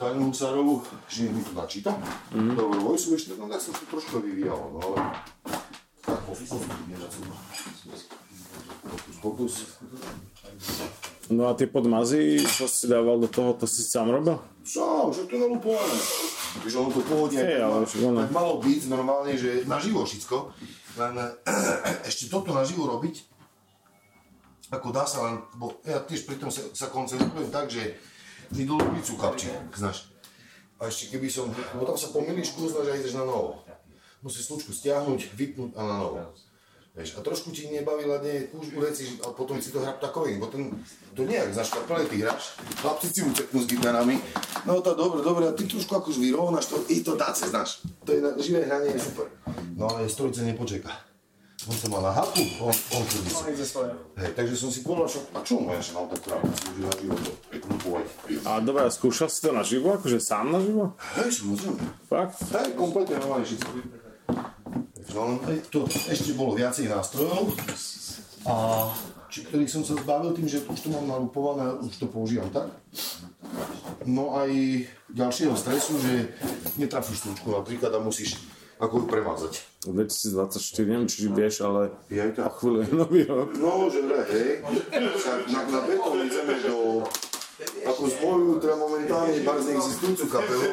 Táňu 0.00 0.32
Husárovú, 0.32 0.82
že 1.06 1.30
mi 1.30 1.40
to 1.44 1.52
načíta. 1.52 1.92
Mm. 2.34 2.56
Dobre, 2.56 2.78
vojsu 2.80 3.14
ešte, 3.14 3.36
no 3.36 3.46
tak 3.46 3.60
som 3.60 3.76
to 3.76 3.84
trošku 3.92 4.24
vyvíjal, 4.24 4.58
no 4.72 4.80
ale 4.82 4.98
Pokus. 9.22 9.54
No 11.32 11.48
a 11.48 11.56
tie 11.56 11.68
podmazy, 11.68 12.40
čo 12.40 12.66
si 12.68 12.88
dával 12.88 13.20
do 13.20 13.28
toho, 13.28 13.52
to 13.56 13.68
si 13.68 13.84
sám 13.84 14.10
robil? 14.10 14.40
Sám, 14.64 15.12
že 15.12 15.28
to 15.28 15.36
je 15.36 15.40
nalupované. 15.40 15.96
Víš, 16.64 16.74
ono 16.76 16.92
to 16.92 17.00
pôvodne 17.08 17.40
hey, 17.40 17.60
ale, 17.60 17.88
tak, 17.88 18.00
ono... 18.04 18.18
tak 18.28 18.32
malo 18.36 18.60
byť 18.60 18.80
normálne, 18.92 19.32
že 19.32 19.64
naživo 19.64 20.04
všetko, 20.04 20.36
len 21.00 21.14
ešte 22.08 22.28
toto 22.28 22.52
naživo 22.52 22.84
robiť, 22.84 23.24
ako 24.72 24.88
dá 24.92 25.08
sa 25.08 25.28
len, 25.28 25.40
bo 25.56 25.80
ja 25.84 26.04
tiež 26.04 26.28
pri 26.28 26.36
tom 26.36 26.52
sa, 26.52 26.64
sa 26.76 26.92
koncentrujem 26.92 27.48
tak, 27.48 27.72
že 27.72 27.96
mi 28.52 28.68
dolu 28.68 28.84
pizzu 28.92 29.16
kapčí, 29.16 29.48
znáš. 29.72 30.12
A 30.76 30.92
ešte 30.92 31.16
keby 31.16 31.32
som, 31.32 31.48
bo 31.48 31.88
tam 31.88 31.96
sa 31.96 32.12
pomýliš, 32.12 32.52
kúznaš 32.52 32.92
a 32.92 32.98
ideš 32.98 33.16
na 33.16 33.24
novo 33.24 33.64
musíš 34.22 34.48
slučku 34.48 34.70
stiahnuť, 34.70 35.34
vypnúť 35.34 35.70
a 35.76 35.82
na 35.82 35.96
novo. 35.98 36.22
Vieš, 36.92 37.16
a 37.16 37.24
trošku 37.24 37.56
ti 37.56 37.72
nebavila 37.72 38.20
nie 38.20 38.52
už 38.52 38.76
veci, 38.76 39.16
a 39.24 39.32
potom 39.32 39.56
si 39.56 39.72
to 39.72 39.80
hrá 39.80 39.96
takový, 39.96 40.36
bo 40.36 40.52
ten, 40.52 40.68
to 41.16 41.24
nejak 41.24 41.48
za 41.56 41.64
škapele 41.64 42.04
ty 42.04 42.20
hráš, 42.20 42.52
chlapci 42.84 43.08
si 43.08 43.24
uteknú 43.24 43.64
s 43.64 43.66
gitarami, 43.72 44.20
no 44.68 44.76
to 44.84 44.92
dobre, 44.92 45.24
dobre, 45.24 45.48
a 45.48 45.56
ty 45.56 45.64
trošku 45.64 45.88
akož 45.88 46.20
vyrovnáš 46.20 46.68
to, 46.68 46.76
i 46.92 47.00
to 47.00 47.16
dá 47.16 47.32
znáš, 47.32 47.80
to 48.04 48.12
je 48.12 48.20
na 48.20 48.36
živé 48.36 48.68
hranie 48.68 48.92
je 48.92 49.08
super. 49.08 49.24
No 49.72 49.88
ale 49.88 50.04
strojce 50.04 50.44
nepočeka. 50.44 50.92
On 51.64 51.72
sa 51.78 51.88
mal 51.88 52.04
na 52.04 52.12
haku, 52.12 52.44
on, 52.60 52.74
on 52.74 53.02
tu 53.08 53.22
Hej, 54.18 54.30
takže 54.36 54.52
som 54.58 54.68
si 54.68 54.84
povedal, 54.84 55.08
čo, 55.08 55.24
a 55.32 55.40
čo 55.40 55.64
ja 55.64 55.80
som 55.80 56.04
mal 56.04 56.12
tak 56.12 56.28
na 56.28 56.92
život, 57.00 57.24
klupovať. 57.56 58.04
A 58.44 58.60
dobre, 58.60 58.84
skúšal 58.92 59.32
si 59.32 59.40
to 59.40 59.54
na 59.54 59.64
živo, 59.64 59.96
akože 59.96 60.18
sám 60.20 60.52
na 60.52 60.60
živo? 60.60 60.92
Hej, 61.22 61.40
samozrejme. 61.40 61.80
Fakt? 62.10 62.36
Hej, 62.50 62.74
kompletne 62.76 63.16
normálne 63.22 63.46
všetko. 63.46 64.01
No, 65.12 65.38
to 65.68 65.84
ešte 65.88 66.32
bolo 66.32 66.56
viacej 66.56 66.88
nástrojov, 66.88 67.52
a 68.42 68.54
či 69.30 69.46
ktorých 69.46 69.70
som 69.70 69.82
sa 69.86 69.94
zbavil 69.96 70.34
tým, 70.34 70.50
že 70.50 70.66
už 70.66 70.78
to 70.82 70.88
mám 70.90 71.06
nalupované, 71.06 71.78
už 71.80 72.04
to 72.04 72.06
používam 72.10 72.50
tak. 72.50 72.68
No 74.04 74.34
aj 74.34 74.50
ďalšieho 75.14 75.54
stresu, 75.54 75.94
že 76.02 76.34
netrafíš 76.76 77.22
stručku 77.22 77.54
napríklad 77.54 77.94
a 77.94 78.02
musíš 78.02 78.36
ako 78.82 78.98
ju 78.98 79.06
premazať. 79.06 79.52
2024, 79.86 80.90
neviem, 80.90 81.06
či 81.06 81.30
vieš, 81.30 81.62
ale 81.62 81.94
ja 82.10 82.26
o 82.26 82.50
chvíľu 82.50 82.78
je 82.82 82.90
nový 82.90 83.22
rok. 83.30 83.54
No, 83.54 83.86
že 83.86 84.02
hej. 84.34 84.58
Na, 85.54 85.60
na 85.70 85.80
beton 85.86 86.18
ideme 86.18 86.54
do 86.66 87.06
ako 87.82 88.02
spojujú 88.08 88.52
teda 88.62 88.74
momentálne 88.78 89.32
iba 89.36 89.52
z 89.58 89.64
neexistujúcu 89.74 90.24
kapelu, 90.30 90.66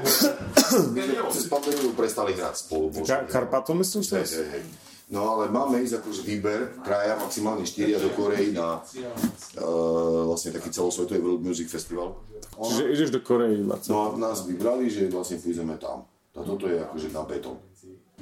cez 1.36 1.46
pandémiu 1.50 1.92
prestali 1.98 2.38
hrať 2.38 2.56
spolu. 2.68 2.90
Ka- 3.04 3.26
Karpatom 3.26 3.82
myslím 3.82 4.04
hej. 4.04 4.64
No 5.10 5.26
ale 5.34 5.50
máme 5.50 5.82
ísť 5.82 6.06
akože 6.06 6.22
výber 6.22 6.60
kraja, 6.86 7.18
maximálne 7.18 7.66
4 7.66 7.98
do 7.98 8.14
Korei 8.14 8.54
na 8.54 8.78
uh, 8.78 10.30
vlastne 10.30 10.54
taký 10.54 10.70
celosvetový 10.70 11.18
World 11.18 11.42
Music 11.42 11.66
Festival. 11.66 12.14
Čiže 12.54 12.84
ideš 12.94 13.10
do 13.10 13.22
Korei? 13.26 13.58
No 13.90 13.98
a 14.06 14.08
nás 14.22 14.46
vybrali, 14.46 14.86
že 14.86 15.10
vlastne 15.10 15.42
pôjdeme 15.42 15.82
tam. 15.82 16.06
A 16.38 16.46
toto 16.46 16.70
je 16.70 16.78
akože 16.78 17.10
na 17.10 17.26
betón. 17.26 17.58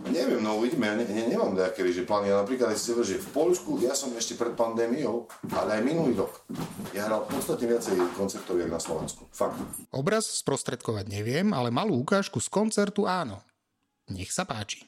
Neviem, 0.06 0.40
no 0.46 0.62
uvidíme, 0.62 0.86
ja 0.86 0.94
ne, 0.94 1.06
ne, 1.10 1.26
nemám 1.26 1.58
nejaké 1.58 1.82
že 1.90 2.06
plány. 2.06 2.30
Ja 2.30 2.46
napríklad 2.46 2.78
si 2.78 2.94
že 2.94 3.18
v 3.18 3.30
Polsku, 3.34 3.82
ja 3.82 3.98
som 3.98 4.14
ešte 4.14 4.38
pred 4.38 4.54
pandémiou, 4.54 5.26
ale 5.52 5.82
aj 5.82 5.82
minulý 5.82 6.14
rok, 6.14 6.46
ja 6.94 7.10
hral 7.10 7.26
podstatne 7.26 7.66
viacej 7.66 7.98
koncertov, 8.14 8.62
jak 8.62 8.70
na 8.70 8.78
Slovensku. 8.78 9.26
Fakt. 9.34 9.58
Obraz 9.90 10.30
sprostredkovať 10.30 11.10
neviem, 11.10 11.50
ale 11.52 11.74
malú 11.74 11.98
ukážku 11.98 12.38
z 12.38 12.48
koncertu 12.48 13.10
áno. 13.10 13.42
Nech 14.08 14.32
sa 14.32 14.46
páči. 14.46 14.86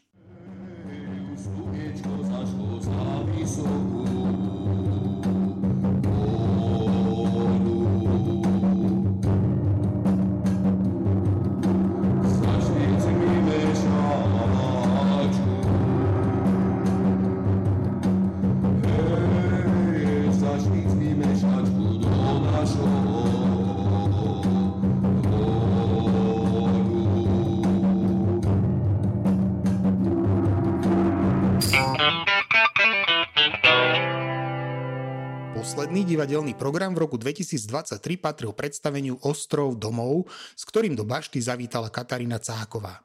Posledný 35.79 36.11
divadelný 36.11 36.59
program 36.59 36.91
v 36.91 37.07
roku 37.07 37.15
2023 37.15 38.03
patril 38.19 38.51
predstaveniu 38.51 39.15
Ostrov 39.23 39.79
domov, 39.79 40.27
s 40.51 40.67
ktorým 40.67 40.91
do 40.91 41.07
bašty 41.07 41.39
zavítala 41.39 41.87
Katarína 41.87 42.35
Cáková. 42.35 42.99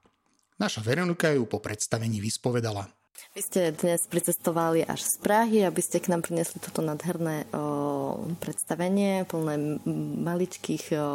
Naša 0.58 0.82
Veronika 0.82 1.30
ju 1.30 1.46
po 1.46 1.62
predstavení 1.62 2.18
vyspovedala. 2.18 2.90
Vy 3.38 3.46
ste 3.46 3.70
dnes 3.78 4.10
pricestovali 4.10 4.82
až 4.90 5.06
z 5.06 5.22
Prahy, 5.22 5.62
aby 5.62 5.78
ste 5.78 6.02
k 6.02 6.10
nám 6.10 6.26
priniesli 6.26 6.58
toto 6.58 6.82
nadherné 6.82 7.46
o, 7.54 8.26
predstavenie, 8.42 9.22
plné 9.30 9.78
maličkých 10.26 10.98
o, 10.98 10.98
o, 10.98 11.14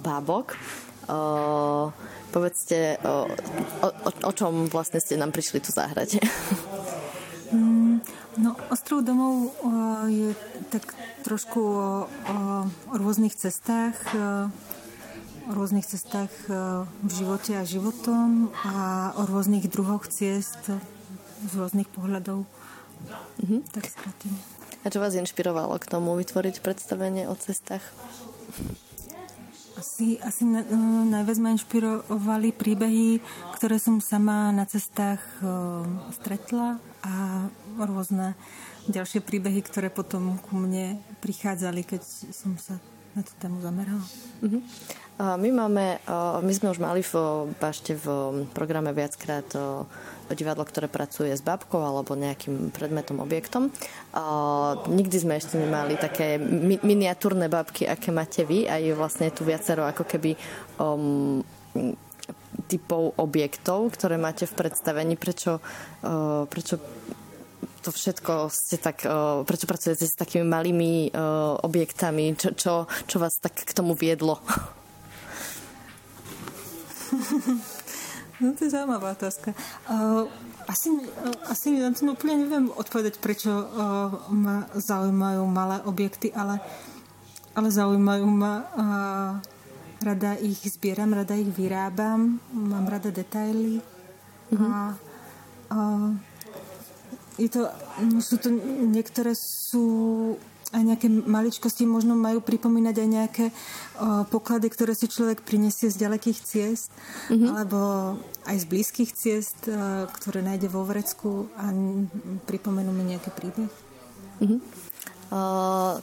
bábok. 0.00 0.56
O, 1.12 1.92
povedzte, 2.32 2.96
o, 3.04 3.28
o, 3.84 3.88
o 4.08 4.32
čom 4.32 4.64
vlastne 4.72 4.96
ste 4.96 5.20
nám 5.20 5.28
prišli 5.28 5.60
tu 5.60 5.76
zahrať. 5.76 6.16
No, 8.38 8.54
Ostrov 8.70 9.02
domov 9.02 9.50
je 10.06 10.30
tak 10.70 10.86
trošku 11.26 11.58
o, 11.58 12.06
o 12.06 12.94
rôznych 12.94 13.34
cestách, 13.34 13.98
o 15.50 15.50
rôznych 15.50 15.82
cestách 15.82 16.30
v 16.86 17.10
živote 17.10 17.58
a 17.58 17.66
životom 17.66 18.54
a 18.62 19.10
o 19.18 19.26
rôznych 19.26 19.66
druhoch 19.66 20.06
ciest 20.06 20.70
z 21.40 21.52
rôznych 21.56 21.90
pohľadov. 21.90 22.46
Mm-hmm. 23.40 23.60
Tak 23.72 23.84
skratím. 23.88 24.34
A 24.84 24.88
čo 24.88 25.00
vás 25.00 25.12
inšpirovalo 25.12 25.76
k 25.76 25.88
tomu 25.88 26.16
vytvoriť 26.16 26.64
predstavenie 26.64 27.28
o 27.28 27.34
cestách? 27.36 27.84
Asi, 29.80 30.20
asi 30.20 30.44
na, 30.44 30.60
no, 30.68 31.08
najviac 31.08 31.38
ma 31.40 31.56
inšpirovali 31.56 32.52
príbehy, 32.52 33.24
ktoré 33.56 33.80
som 33.80 34.00
sama 34.04 34.52
na 34.52 34.68
cestách 34.68 35.20
stretla 36.12 36.76
a 37.00 37.48
rôzne 37.78 38.34
ďalšie 38.90 39.22
príbehy, 39.22 39.62
ktoré 39.62 39.92
potom 39.92 40.40
ku 40.50 40.58
mne 40.58 40.98
prichádzali, 41.22 41.86
keď 41.86 42.02
som 42.34 42.58
sa 42.58 42.80
na 43.10 43.26
tú 43.26 43.34
tému 43.42 43.58
zamerala. 43.58 44.06
Uh-huh. 44.38 44.62
My 45.20 45.50
máme, 45.52 46.00
my 46.40 46.52
sme 46.54 46.72
už 46.72 46.80
mali 46.80 47.04
v 47.04 47.12
bašte 47.60 47.92
v 47.92 48.06
programe 48.56 48.94
viackrát 48.96 49.44
divadlo, 50.32 50.64
ktoré 50.64 50.88
pracuje 50.88 51.34
s 51.34 51.44
babkou 51.44 51.76
alebo 51.76 52.16
nejakým 52.16 52.72
predmetom, 52.72 53.20
objektom. 53.20 53.68
Nikdy 54.88 55.16
sme 55.20 55.36
ešte 55.36 55.60
nemali 55.60 56.00
také 56.00 56.40
miniatúrne 56.80 57.52
babky, 57.52 57.84
aké 57.84 58.08
máte 58.14 58.48
vy 58.48 58.64
a 58.64 58.80
je 58.80 58.96
vlastne 58.96 59.28
tu 59.28 59.44
viacero 59.44 59.84
ako 59.84 60.08
keby 60.08 60.38
um, 60.80 61.44
typov 62.70 63.12
objektov, 63.18 63.92
ktoré 63.92 64.16
máte 64.16 64.46
v 64.48 64.54
predstavení. 64.56 65.20
Prečo, 65.20 65.60
uh, 66.06 66.46
prečo 66.48 66.80
to 67.80 67.90
všetko 67.90 68.52
ste 68.52 68.76
tak, 68.76 69.02
uh, 69.08 69.42
prečo 69.48 69.64
pracujete 69.64 70.04
s 70.04 70.14
takými 70.16 70.44
malými 70.44 71.10
uh, 71.10 71.56
objektami? 71.64 72.36
Čo, 72.36 72.48
čo, 72.52 72.72
čo 73.08 73.16
vás 73.16 73.40
tak 73.40 73.56
k 73.56 73.72
tomu 73.72 73.96
viedlo? 73.96 74.38
no 78.40 78.52
to 78.54 78.60
je 78.64 78.70
zaujímavá 78.70 79.16
otázka. 79.16 79.56
Uh, 79.88 80.28
asi, 80.68 80.92
asi 81.50 81.80
na 81.80 81.90
to 81.90 82.06
úplne 82.12 82.46
neviem 82.46 82.70
odpovedať, 82.70 83.18
prečo 83.18 83.50
uh, 83.50 83.66
ma 84.30 84.70
zaujímajú 84.76 85.42
malé 85.48 85.82
objekty, 85.88 86.30
ale, 86.30 86.62
ale 87.56 87.68
zaujímajú 87.72 88.26
ma 88.28 88.54
uh, 88.62 89.32
rada 90.00 90.38
ich 90.38 90.60
zbieram, 90.64 91.12
rada 91.12 91.34
ich 91.34 91.50
vyrábam, 91.50 92.38
mám 92.54 92.86
rada 92.88 93.10
detaily 93.10 93.82
mm-hmm. 94.52 94.70
a 94.70 94.76
uh, 95.74 96.10
je 97.40 97.48
to, 97.48 97.60
no 98.04 98.20
sú 98.20 98.36
to, 98.36 98.52
niektoré 98.84 99.32
sú 99.32 99.86
aj 100.70 100.82
nejaké 100.86 101.08
maličkosti 101.10 101.82
možno 101.82 102.14
majú 102.14 102.38
pripomínať 102.38 102.94
aj 102.94 103.08
nejaké 103.10 103.46
o, 103.50 103.52
poklady, 104.30 104.70
ktoré 104.70 104.94
si 104.94 105.10
človek 105.10 105.42
prinesie 105.42 105.90
z 105.90 105.98
ďalekých 105.98 106.38
ciest 106.38 106.94
mm-hmm. 107.26 107.48
alebo 107.50 107.80
aj 108.46 108.56
z 108.62 108.64
blízkych 108.70 109.10
ciest, 109.10 109.66
o, 109.66 110.06
ktoré 110.14 110.46
nájde 110.46 110.70
vo 110.70 110.86
vrecku 110.86 111.50
a 111.58 111.74
pripomenú 112.46 112.94
mi 112.94 113.14
nejaký 113.14 113.30
príbeh. 113.34 113.72
Mm-hmm. 114.38 114.60
O, 115.34 115.40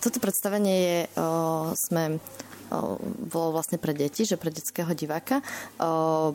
toto 0.04 0.18
predstavenie 0.20 0.76
je, 0.76 1.00
o, 1.16 1.72
sme 1.72 2.20
bolo 3.32 3.56
vlastne 3.56 3.80
pre 3.80 3.96
deti, 3.96 4.28
že 4.28 4.36
pre 4.36 4.52
detského 4.52 4.92
diváka. 4.92 5.40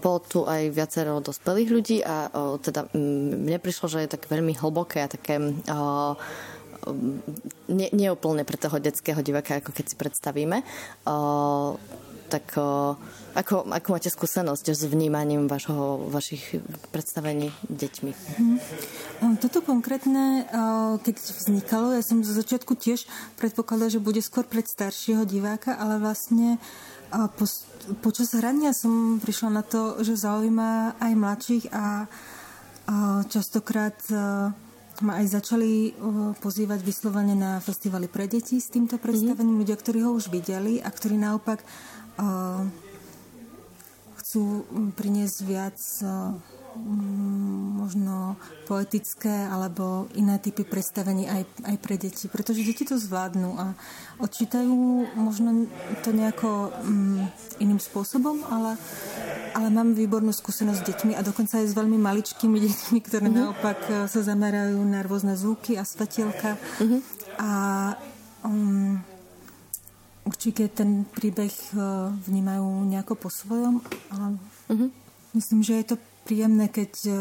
Bolo 0.00 0.18
tu 0.24 0.44
aj 0.48 0.72
viacero 0.72 1.20
dospelých 1.20 1.68
ľudí 1.68 1.98
a 2.00 2.32
teda 2.60 2.88
mne 2.96 3.58
prišlo, 3.60 3.86
že 3.92 4.04
je 4.04 4.12
tak 4.16 4.28
veľmi 4.28 4.56
hlboké 4.56 5.04
a 5.04 5.12
také 5.12 5.38
neúplne 7.70 8.42
pre 8.42 8.58
toho 8.58 8.82
detského 8.82 9.22
diváka, 9.22 9.62
ako 9.62 9.70
keď 9.70 9.84
si 9.86 9.96
predstavíme. 9.96 10.66
Tak 12.32 12.56
ako, 13.36 13.68
ako 13.68 13.88
máte 13.92 14.08
skúsenosť 14.08 14.72
s 14.72 14.88
vnímaním 14.88 15.52
vašho, 15.52 16.08
vašich 16.08 16.64
predstavení 16.88 17.52
deťmi? 17.68 18.12
Hmm. 18.40 18.56
Toto 19.36 19.60
konkrétne, 19.60 20.48
keď 21.04 21.16
vznikalo, 21.20 21.92
ja 21.92 22.00
som 22.00 22.24
zo 22.24 22.32
začiatku 22.32 22.72
tiež 22.72 23.04
predpokladala, 23.36 23.92
že 23.92 24.00
bude 24.00 24.24
skôr 24.24 24.48
pred 24.48 24.64
staršieho 24.64 25.28
diváka, 25.28 25.76
ale 25.76 26.00
vlastne 26.00 26.56
po, 27.12 27.44
počas 28.00 28.32
hrania 28.32 28.72
som 28.72 29.20
prišla 29.20 29.60
na 29.60 29.60
to, 29.60 30.00
že 30.00 30.16
zaujíma 30.16 30.96
aj 30.96 31.12
mladších 31.12 31.64
a, 31.68 32.08
a 32.88 32.96
častokrát 33.28 34.00
ma 35.02 35.18
aj 35.18 35.34
začali 35.34 35.98
pozývať 36.38 36.80
vyslovene 36.84 37.34
na 37.34 37.58
festivaly 37.58 38.06
pre 38.06 38.30
deti 38.30 38.62
s 38.62 38.70
týmto 38.70 39.02
predstavením. 39.02 39.58
Mm-hmm. 39.58 39.62
Ľudia, 39.66 39.76
ktorí 39.76 39.98
ho 40.06 40.14
už 40.14 40.30
videli 40.30 40.78
a 40.78 40.88
ktorí 40.92 41.18
naopak 41.18 41.64
chcú 44.18 44.42
priniesť 44.96 45.38
viac 45.44 45.78
Mm, 46.72 47.84
možno 47.84 48.40
poetické 48.64 49.44
alebo 49.44 50.08
iné 50.16 50.40
typy 50.40 50.64
predstavení 50.64 51.28
aj, 51.28 51.44
aj 51.68 51.76
pre 51.76 52.00
deti. 52.00 52.32
Pretože 52.32 52.64
deti 52.64 52.88
to 52.88 52.96
zvládnu 52.96 53.60
a 53.60 53.76
odčítajú 54.16 54.72
možno 55.12 55.68
to 56.00 56.16
nejako 56.16 56.72
um, 56.72 57.28
iným 57.60 57.76
spôsobom, 57.76 58.40
ale, 58.48 58.80
ale 59.52 59.68
mám 59.68 59.92
výbornú 59.92 60.32
skúsenosť 60.32 60.80
s 60.80 60.86
deťmi 60.88 61.12
a 61.12 61.20
dokonca 61.20 61.60
aj 61.60 61.66
s 61.68 61.76
veľmi 61.76 62.00
maličkými 62.00 62.56
deťmi, 62.56 62.98
ktoré 63.04 63.28
mm-hmm. 63.28 63.42
naopak 63.44 63.78
e, 63.92 63.92
sa 64.08 64.20
zamerajú 64.24 64.80
na 64.88 65.04
rôzne 65.04 65.36
zvuky 65.36 65.76
a 65.76 65.84
svetielka. 65.84 66.56
Mm-hmm. 66.80 67.00
A 67.36 67.50
um, 68.48 68.96
určite 70.24 70.68
ten 70.70 71.04
príbeh 71.06 71.52
uh, 71.74 72.10
vnímajú 72.26 72.86
nejako 72.88 73.14
po 73.18 73.28
svojom. 73.30 73.82
Ale 74.10 74.38
mm-hmm. 74.70 74.90
Myslím, 75.32 75.64
že 75.64 75.80
je 75.80 75.86
to 75.88 75.96
príjemné, 76.28 76.68
keď 76.68 76.92
uh, 77.08 77.16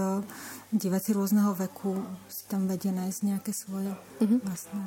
diváci 0.75 1.15
rôzneho 1.15 1.55
veku 1.55 1.95
si 2.27 2.43
tam 2.51 2.67
vedia 2.67 2.91
nájsť 2.91 3.19
nejaké 3.23 3.51
svoje 3.55 3.91
mm-hmm. 4.19 4.39
vlastné. 4.43 4.83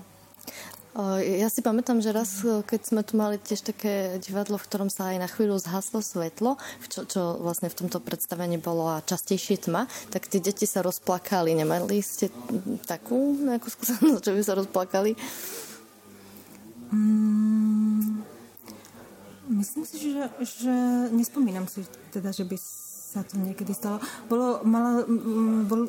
Ja 1.27 1.50
si 1.50 1.59
pamätám, 1.59 1.98
že 1.98 2.14
raz, 2.14 2.46
e, 2.46 2.62
keď 2.62 2.81
sme 2.87 3.03
tu 3.03 3.18
mali 3.18 3.35
tiež 3.42 3.66
také 3.66 4.22
divadlo, 4.22 4.55
v 4.55 4.62
ktorom 4.62 4.87
sa 4.87 5.11
aj 5.11 5.27
na 5.27 5.27
chvíľu 5.27 5.59
zhaslo 5.59 5.98
svetlo, 5.98 6.55
čo, 6.87 7.03
čo 7.03 7.42
vlastne 7.42 7.66
v 7.66 7.83
tomto 7.83 7.98
predstavení 7.98 8.62
bolo 8.62 8.87
a 8.87 9.03
častejšie 9.03 9.66
tma, 9.66 9.90
tak 10.14 10.31
tí 10.31 10.38
deti 10.38 10.70
sa 10.70 10.87
rozplakali. 10.87 11.50
Nemali 11.50 11.98
ste 11.98 12.31
takú 12.87 13.35
nejakú 13.35 13.74
skúsenosť, 13.74 14.22
že 14.22 14.35
by 14.38 14.42
sa 14.46 14.55
rozplakali? 14.55 15.18
Mm, 16.94 18.22
myslím 19.59 19.83
si, 19.83 20.14
že, 20.14 20.30
že 20.40 20.74
nespomínam 21.11 21.66
si 21.66 21.83
teda, 22.14 22.30
že 22.30 22.46
by 22.46 22.54
sa 23.14 23.22
to 23.22 23.38
niekedy 23.38 23.70
stalo. 23.70 24.02
Bolo, 24.26 24.62
mala, 24.66 25.07
bol, 25.70 25.87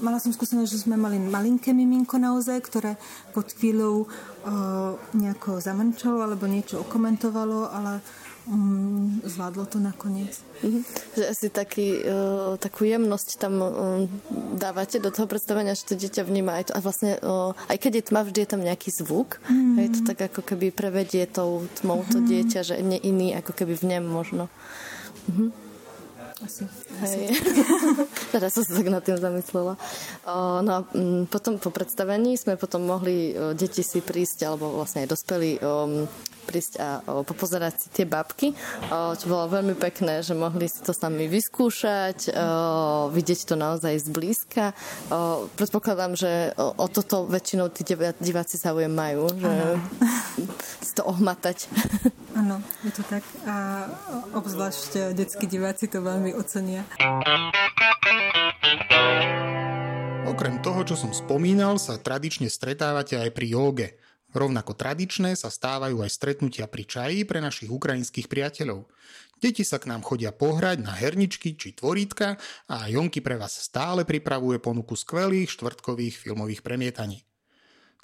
mala 0.00 0.16
som 0.16 0.32
skúsenosť, 0.32 0.72
že 0.72 0.88
sme 0.88 0.96
mali 0.96 1.20
malinké 1.20 1.76
miminko 1.76 2.16
naozaj, 2.16 2.64
ktoré 2.64 2.96
pod 3.36 3.52
chvíľou 3.52 4.08
uh, 4.08 4.96
nejako 5.12 5.60
zamrčalo 5.60 6.24
alebo 6.24 6.48
niečo 6.48 6.80
okomentovalo, 6.80 7.68
ale 7.68 8.00
um, 8.46 9.20
zvládlo 9.26 9.66
to 9.66 9.78
nakoniec. 9.82 10.38
Mm-hmm. 10.62 10.82
Že 11.18 11.24
asi 11.26 11.46
taký, 11.50 11.88
uh, 12.06 12.54
takú 12.56 12.86
jemnosť 12.86 13.28
tam 13.38 13.54
um, 13.60 13.72
dávate 14.56 15.02
do 15.02 15.10
toho 15.10 15.26
predstavenia, 15.26 15.76
že 15.76 15.86
to 15.86 15.94
dieťa 15.98 16.22
vníma 16.22 16.62
aj 16.62 16.64
to. 16.70 16.72
A 16.74 16.80
vlastne, 16.80 17.18
uh, 17.20 17.52
aj 17.68 17.76
keď 17.76 17.92
je 18.00 18.06
tma, 18.08 18.20
vždy 18.22 18.40
je 18.46 18.50
tam 18.50 18.62
nejaký 18.62 18.90
zvuk. 18.94 19.42
Mm-hmm. 19.46 19.76
Je 19.82 19.88
to 19.92 20.00
tak 20.06 20.18
ako 20.32 20.40
keby 20.46 20.70
prevedie 20.70 21.26
tou 21.26 21.66
tmou 21.82 22.06
to 22.06 22.22
mm-hmm. 22.22 22.30
dieťa, 22.30 22.60
že 22.62 22.74
nie 22.80 23.02
iný 23.02 23.34
ako 23.34 23.52
keby 23.52 23.74
v 23.76 23.84
nem 23.84 24.04
možno. 24.06 24.46
Mm-hmm. 25.30 25.66
Asi. 26.36 26.68
Hej. 27.00 27.32
Teraz 28.36 28.52
som 28.52 28.60
sa 28.60 28.76
tak 28.76 28.92
nad 28.92 29.00
tým 29.00 29.16
zamyslela. 29.16 29.80
O, 30.28 30.60
no 30.60 30.70
a 30.70 30.80
m, 30.92 31.24
potom 31.24 31.56
po 31.56 31.72
predstavení 31.72 32.36
sme 32.36 32.60
potom 32.60 32.84
mohli 32.84 33.32
o, 33.32 33.56
deti 33.56 33.80
si 33.80 34.04
prísť, 34.04 34.44
alebo 34.44 34.76
vlastne 34.76 35.08
aj 35.08 35.16
dospelí 35.16 35.56
o, 35.64 36.04
prísť 36.46 36.72
a 36.78 36.88
o, 37.02 37.26
popozerať 37.26 37.74
si 37.82 37.88
tie 37.90 38.06
babky, 38.06 38.54
o, 38.54 39.18
čo 39.18 39.26
bolo 39.26 39.50
veľmi 39.50 39.74
pekné, 39.74 40.22
že 40.22 40.38
mohli 40.38 40.70
si 40.70 40.78
to 40.86 40.94
s 40.94 41.02
nami 41.02 41.26
vyskúšať, 41.26 42.30
o, 42.30 43.10
vidieť 43.10 43.50
to 43.50 43.54
naozaj 43.58 43.98
zblízka. 43.98 44.70
O, 45.10 45.50
predpokladám, 45.58 46.14
že 46.14 46.54
o, 46.54 46.70
o 46.78 46.86
toto 46.86 47.26
väčšinou 47.26 47.74
tí 47.74 47.82
diváci 48.22 48.54
záujem 48.54 48.94
majú, 48.94 49.26
že 49.34 49.52
si 50.86 50.92
to 50.94 51.02
ohmatať. 51.02 51.66
Áno, 52.40 52.62
je 52.86 52.92
to 52.94 53.02
tak. 53.10 53.26
A 53.48 53.88
obzvlášť 54.36 55.16
detskí 55.16 55.50
diváci 55.50 55.90
to 55.90 56.04
veľmi 56.04 56.36
ocenia. 56.36 56.86
Okrem 60.26 60.60
toho, 60.60 60.84
čo 60.84 60.94
som 61.00 61.16
spomínal, 61.16 61.80
sa 61.80 61.96
tradične 61.96 62.52
stretávate 62.52 63.16
aj 63.16 63.30
pri 63.32 63.46
jóge. 63.56 63.88
Rovnako 64.34 64.74
tradičné 64.74 65.38
sa 65.38 65.52
stávajú 65.52 66.02
aj 66.02 66.10
stretnutia 66.10 66.66
pri 66.66 66.84
čaji 66.88 67.18
pre 67.22 67.38
našich 67.38 67.70
ukrajinských 67.70 68.26
priateľov. 68.26 68.90
Deti 69.36 69.62
sa 69.62 69.76
k 69.76 69.92
nám 69.92 70.00
chodia 70.02 70.32
pohrať 70.32 70.80
na 70.80 70.96
herničky 70.96 71.54
či 71.54 71.76
tvorítka 71.76 72.40
a 72.66 72.88
Jonky 72.88 73.20
pre 73.20 73.36
vás 73.36 73.54
stále 73.54 74.08
pripravuje 74.08 74.58
ponuku 74.58 74.96
skvelých 74.96 75.52
štvrtkových 75.52 76.16
filmových 76.16 76.64
premietaní. 76.64 77.22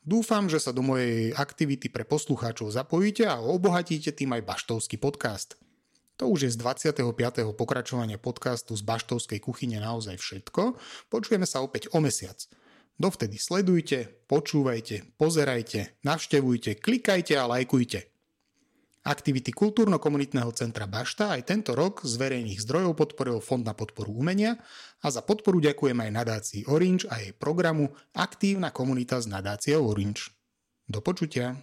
Dúfam, 0.03 0.51
že 0.51 0.59
sa 0.59 0.75
do 0.75 0.83
mojej 0.83 1.31
aktivity 1.33 1.87
pre 1.87 2.03
poslucháčov 2.03 2.75
zapojíte 2.75 3.23
a 3.23 3.39
obohatíte 3.39 4.11
tým 4.11 4.35
aj 4.35 4.43
Baštovský 4.43 4.99
podcast. 4.99 5.55
To 6.21 6.29
už 6.29 6.47
je 6.47 6.51
z 6.53 6.59
25. 6.61 7.57
pokračovania 7.57 8.21
podcastu 8.21 8.77
z 8.77 8.83
Baštovskej 8.85 9.41
kuchyne 9.41 9.81
naozaj 9.81 10.21
všetko. 10.21 10.77
Počujeme 11.09 11.47
sa 11.49 11.65
opäť 11.65 11.89
o 11.95 11.99
mesiac. 12.03 12.37
Dovtedy 13.01 13.41
sledujte, 13.41 14.27
počúvajte, 14.29 15.17
pozerajte, 15.17 15.99
navštevujte, 16.05 16.79
klikajte 16.79 17.35
a 17.37 17.49
lajkujte. 17.49 18.13
Aktivity 19.03 19.51
Kultúrno-komunitného 19.51 20.55
centra 20.55 20.87
Bašta 20.87 21.35
aj 21.35 21.51
tento 21.51 21.75
rok 21.75 22.07
z 22.07 22.15
verejných 22.23 22.63
zdrojov 22.63 22.95
podporil 22.95 23.43
Fond 23.43 23.67
na 23.67 23.75
podporu 23.75 24.15
umenia 24.15 24.63
a 25.03 25.11
za 25.11 25.27
podporu 25.27 25.59
ďakujem 25.59 25.99
aj 25.99 26.11
nadácii 26.15 26.63
Orange 26.71 27.11
a 27.11 27.19
jej 27.19 27.35
programu 27.35 27.91
Aktívna 28.15 28.71
komunita 28.71 29.19
s 29.19 29.27
nadáciou 29.27 29.91
Orange. 29.91 30.31
Do 30.87 31.03
počutia. 31.03 31.59